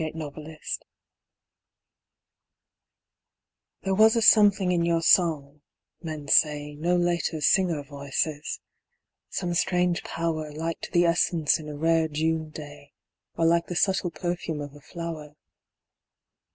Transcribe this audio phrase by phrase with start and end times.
[0.01, 0.57] JENNY LIND
[3.83, 5.61] There was a something in your song,
[6.01, 8.59] men say No later singer voices:
[9.29, 12.93] some strange power Like to the essence in a rare June day,
[13.35, 15.35] Or like the subtle perfume of a flower.